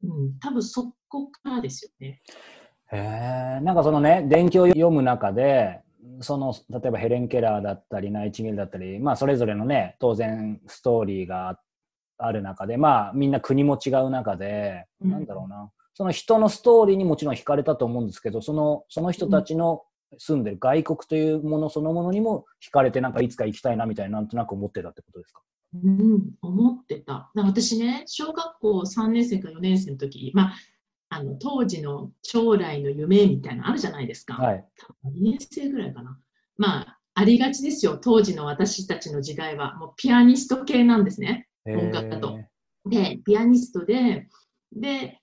[0.03, 2.21] うん、多分そこからですよね。
[2.91, 5.81] へえ、なんかそのね、電気を読む中で、
[6.21, 11.59] その例えばヘレン・ケラーだったりナイチンゲールだったり、まあ、それぞれのね当然ストーリーが
[12.17, 15.11] ある中でまあみんな国も違う中で、うん。
[15.11, 15.71] なんだろうな。
[15.93, 19.83] その人のストーリーにもちろん惹かれたと思うんですけどそのその人たちの
[20.17, 25.41] 住んでる外国というものそのものにも惹かれてなんかいつか行きたいなみたいななんとなく思ってたってことですか？
[25.83, 27.31] うん、思ってた。
[27.35, 30.53] 私ね、小学校3年生か4年生の時、まあ、
[31.15, 34.33] あの当時の将来の夢みたいなのあるじゃないですか。
[34.33, 34.65] はい。
[34.77, 36.19] 多分2年生ぐらいかな。
[36.57, 37.97] まあ、ありがちですよ。
[37.97, 39.77] 当時の私たちの時代は。
[39.77, 41.47] もうピアニスト系なんですね。
[41.65, 42.37] 音楽家と
[42.85, 44.27] で、ピアニストで、
[44.73, 45.21] で、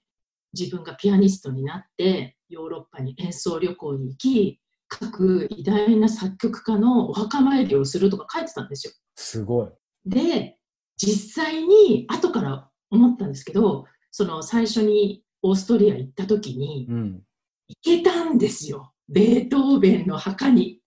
[0.59, 8.95] 自分がピアニストになって、ヨーロッパに演奏旅行に行き、各偉大な作曲家のお墓参りをするとか書いてたんですよ。
[9.15, 9.69] すごい。
[10.07, 10.57] で、
[10.97, 17.23] 実際に後から思ったんですけど、その最初にオーストリア行った時にうん。
[17.69, 18.93] 行けたんですよ。
[19.09, 20.81] ベートーベンの墓に。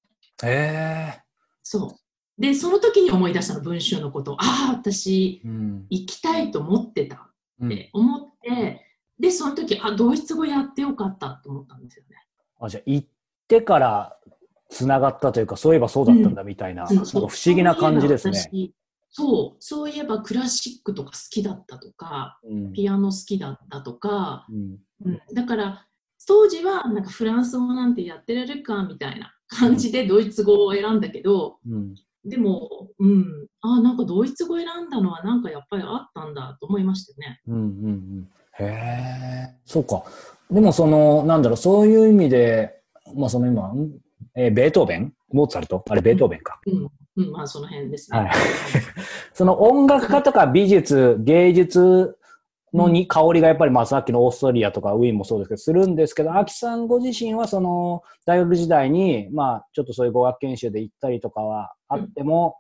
[0.44, 1.22] へえ。
[1.64, 1.98] そ
[2.38, 2.42] う。
[2.42, 4.34] で、その時に思い出したの、文集のこと。
[4.40, 5.86] ああ、私、うん。
[5.90, 8.86] 行きたいと思ってたうんって思って、
[9.20, 12.16] で、その時、あ、ドイツ語やってよかったと思ったんですよね。
[12.60, 13.08] あじゃあ行っ
[13.48, 14.18] てから
[14.70, 18.72] つながったというかそういえばそうだったんだみたいな,、そうなんか不思議な感じですね。
[19.18, 22.74] そうそう、いえばクラシックとか好きだったとか、うん。
[22.74, 24.78] ピアノ好きだったとか、うん。
[25.06, 25.88] うん、だから
[26.28, 31.96] 当時はなんかフランス語なんてやってられるかみたいな感じでドイツ語を選んだけど、うん。
[32.26, 37.40] でも、うん、あなんかドイツ語選んだのはなんかやっぱりあったんだと思いましたね。
[37.48, 38.30] うんうんうん。
[38.60, 40.04] へえそうか。
[40.52, 42.82] でもそのなんだろうそういう意味で
[43.16, 43.92] まあその今、ん
[44.36, 45.14] えーベートーベン？
[45.32, 45.86] モーツァルト？
[45.90, 48.20] あれベートーベンか、うん、うん、まあその辺ですね。
[48.20, 48.32] はい
[49.36, 52.18] その音楽家とか美術芸術
[52.74, 62.56] のに香りがやっぱりまあさっきのオーストリアとかウィーンもそうですけどするんですけど、アキさんご自身はその大学時代にまあちょっとそういう語学研修で行ったりとかはあっても、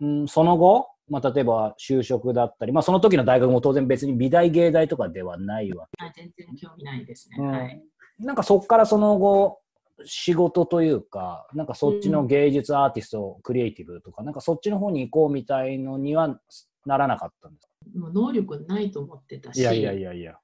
[0.00, 7.36] うん、その後、まあ例えば就職だったり、まあその時の大学も当然別に美大芸大とかではないわはい全然興味ないですね。
[7.38, 7.82] うんはい。
[8.18, 9.60] なんかそこからその後、
[10.04, 16.38] 仕事というか、なんかそっちの芸術アーティスト、クリエイティブとか、なんかそっちの方に行こうみたいのには
[16.84, 17.68] ならなかったんです。
[17.96, 20.38] もう能力ないと思ってたし、いやいやいやいや。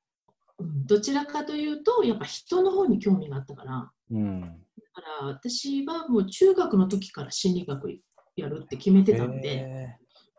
[0.59, 0.87] うん。
[0.87, 4.41] どちらかというと、やっぱ人の方に興味があったから、うん。
[4.41, 4.47] だ
[4.93, 7.99] から私はもう中学の時から心理学
[8.37, 9.97] やるって決めてたんで、へ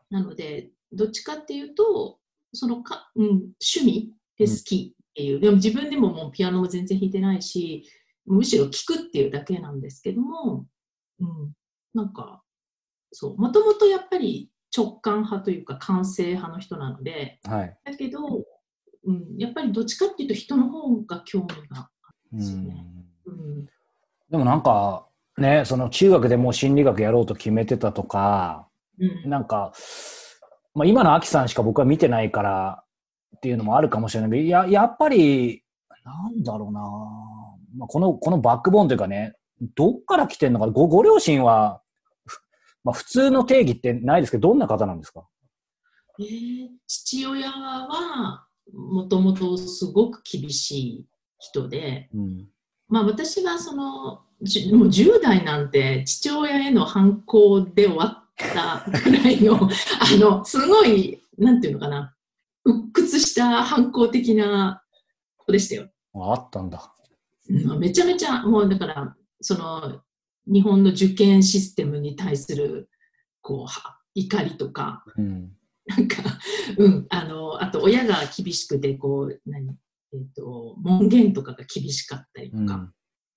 [0.10, 2.20] なので、どっちかっていうと、
[2.54, 7.84] そのか、うん、趣味で好きっていう、でも自分でももうピアノも全然弾いてないし、
[8.26, 10.66] むしろ聴くっていうだけなんですけども、
[11.20, 11.54] うん、
[11.94, 12.42] なんか、
[13.12, 17.78] そう、もともとやっぱり直感派というか感性派の人なので、ーはい。
[17.84, 18.20] だけど、
[19.06, 21.90] うん、やっぱりどっちかっていうと人の方が興味があ
[22.32, 22.68] るんですようん。
[22.68, 22.86] ね。
[23.26, 23.66] うん、
[24.30, 25.08] でもなんか、
[25.38, 28.68] ね、その中学でもう心理学やろうと決めてたとか、
[29.00, 29.74] うん、なんか、
[30.74, 32.84] まあ、今のアキさんしか僕は見てないから
[33.38, 35.64] っていうのもあるかもしれないけど、ややっぱり、
[36.04, 36.82] なんだろうな、
[37.76, 39.36] まあ、このこのバックボーンというかね、
[39.76, 41.82] どっから来てんのか、ごご両親は、
[42.26, 42.40] ふ
[42.84, 45.26] まあ、普通の定義ってないですけど、どんな方なんですか？
[46.20, 51.06] えー父親はもともとすごく厳しい
[51.40, 52.48] 人で、うん。
[52.88, 59.70] まあ、私はそのじもう10代なんて父親への反抗で終わったぐらいの あ
[60.18, 62.16] のすごいなんていうのかな
[62.66, 64.84] 鬱屈した反抗的な
[65.38, 65.90] 子でしたよ。
[66.14, 66.93] ああったんだ。
[67.50, 70.02] うんめちゃめちゃもうだからその
[70.46, 72.90] 日本の受験システムに対する
[73.42, 75.52] こうは怒りとかうん。
[75.86, 76.18] なんか、
[76.78, 79.70] うん、あの、あと親が厳しくて、こう、何、
[80.14, 82.94] えっ、と、門限とかが厳しかったりとか、うん。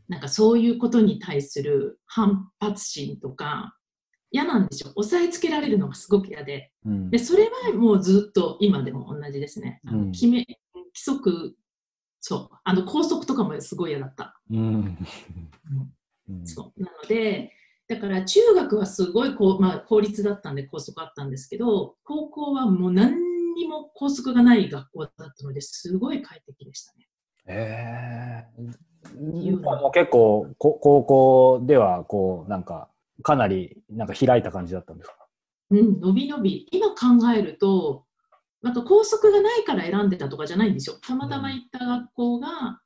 [0.08, 3.76] なんかそういうことに対する反発心とか、
[4.30, 4.92] 嫌なんですよ。
[4.96, 6.70] 押さえつけられるのがすごく嫌で。
[6.84, 9.80] うんで、それはもうずっと今でも同じですね。
[9.86, 11.56] あうんの決め、規則、
[12.28, 14.40] そう、あの、校則とかもすごい嫌だった。
[14.50, 14.58] うん。
[16.28, 16.82] うんそう。
[16.82, 17.52] なので、
[17.86, 23.14] だから中学はすごいこう、まあ、公立だったんで校則あったんですけど、高校はもう何
[23.54, 27.06] にも校則がない学校だったのですごい快適でしたね。
[27.46, 28.62] ええ
[29.22, 32.88] いうのはもう結構こ高校ではこうなんか
[33.22, 35.14] かなりなんか開いた感じだったんですか？
[35.70, 36.66] うん、伸び伸び。
[36.72, 36.96] 今考
[37.32, 38.04] えると、
[38.62, 40.96] なんか校則がないから選んでたとかじゃないんですよ。
[41.00, 42.80] たまたま行った学校が、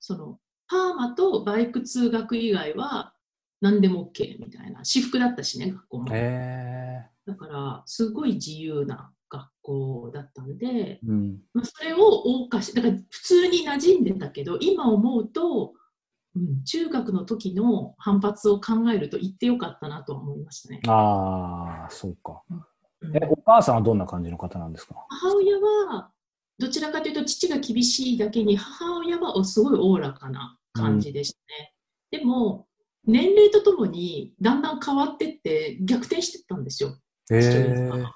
[0.00, 3.12] その、パーマとバイク通学以外は
[3.60, 4.84] 何でも OK みたいな。
[4.84, 6.04] 私服だったしね、学校も。
[6.06, 15.74] だから、すごい自由な学校だったんで、うんまあ、それを謳歌し、だから普通に馴染んでたけど、今思うと、
[16.34, 20.80] うん、中学の時の反発を考えると言ってよかったなとは思いましたね。
[20.86, 22.42] ああ、そうか。
[22.50, 22.62] うん
[23.14, 24.94] え、お母さんはどんな感じの方なんですか？
[25.08, 26.10] 母親は、
[26.58, 31.74] どちらかというと父が厳しいだけに、母親はすごいおおらかな感じでしたね。
[32.10, 32.66] でも、
[33.06, 36.98] 年齢とともにだんだん変わってって逆転してったんですよ。
[37.30, 38.14] へ父親が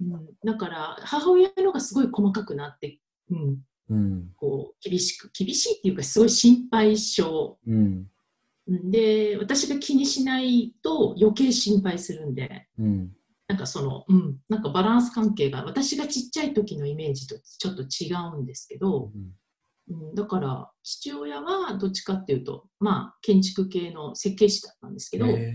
[0.00, 2.98] うん、だから、母親のがすごい細かくなって、
[3.30, 3.58] うん、
[3.90, 4.32] うん。
[4.36, 7.22] こう厳しく、厳しいっていうか、すごい心配性。
[7.66, 7.74] うん。
[8.66, 13.12] うんで、私が気にしないと余計心配するんで、うん。
[13.46, 19.10] なんかその、うん、なんかバランス関係が私がちっちゃい時のイメージとちょっと違うんですけど、
[19.90, 25.54] うん、だから父親はどっちかっていうと、まあ建築系の設計士だったんですけど、へ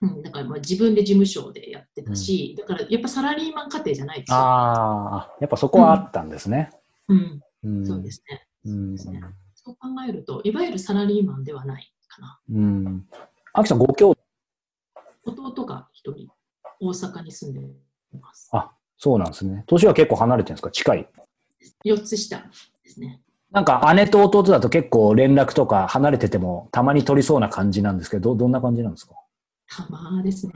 [0.00, 4.40] うん、だからまあ自分で事務所でやってたし、だからやっぱサラリーマン家庭じゃないですーよ。
[4.40, 6.70] ああ、やっぱそこはあったんですね。
[7.08, 7.86] うん、うん。
[7.86, 8.46] そうですね。
[8.64, 8.98] うん。
[8.98, 9.12] そ
[9.70, 12.40] う考えると、いわゆるサラリーマンではないかな。
[12.50, 13.06] うん。
[13.52, 14.18] アキさん、ご兄弟？
[15.24, 16.28] 弟が一人、
[16.82, 18.48] 大阪に住んでいます。
[18.52, 19.64] あ、そうなんですね。
[19.66, 20.70] 年は結構離れてるんですか？
[20.70, 21.08] 近い。
[21.84, 22.38] 4つ下
[22.84, 23.20] ですね。
[23.50, 29.14] なんか姉と弟だと結構連絡とか離れててもたまに取りそうな感じなんですけど、どどんな感じなんですか？
[29.74, 30.52] たまですね。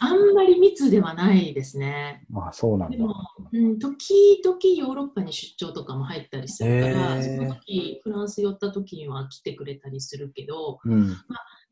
[0.00, 2.24] あんまり密ではないですね。
[2.34, 2.96] あそうなんだ。
[2.96, 3.14] でも、
[3.52, 11.16] うん、時々ヨーロッパに出張とかも入ったりするから、その時フランス寄った時には来てくれたりするけど、うん。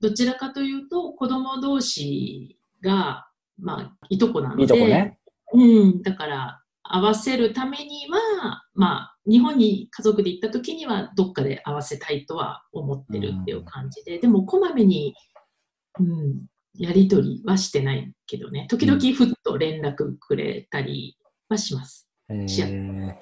[0.01, 3.27] どちらかというと子供同士が、
[3.59, 5.19] まあ、いとこなので、いいとこね。
[5.53, 15.15] うん、だから合わせるためには、まあ、日本に家族で行った時にはどっかで合わせたいとは思ってるっていう感じで、でもこまめに、
[15.99, 16.43] うん、
[16.77, 21.17] やり取りはしてないけどね、時々ふっと連絡くれたり
[21.49, 22.09] はします。
[22.29, 23.15] えしやー、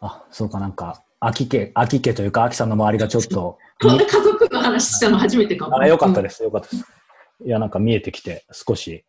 [0.00, 5.78] あ、そうかなんか、秋家、秋家というか、秋さんの周りがちょっと、 こんな家族の話したの初めてかも。
[5.78, 6.99] あよかったでです、よかったです。
[7.44, 9.04] いや、なんか見えてきて、少し、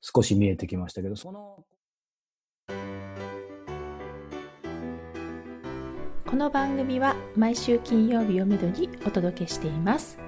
[0.00, 1.64] 少し見えてきましたけど、その、
[6.26, 10.18] この番組は毎週金曜日をめどにお届けしています。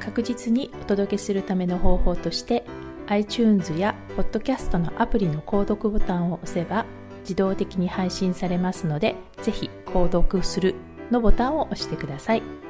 [0.00, 2.64] 確実にお届けするための方法として
[3.08, 6.86] iTunes や Podcast のアプリの購読ボタンを押せば
[7.20, 10.74] 自動的に配信されますのでぜひ購読する
[11.10, 12.69] のボタンを押してください。